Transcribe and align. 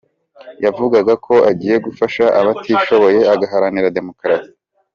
Yavugaga 0.65 1.13
ko 1.25 1.33
agiye 1.49 1.75
gufasha 1.85 2.25
abatishoboye, 2.39 3.19
agaharanira 3.33 3.93
demokrasi. 3.97 4.49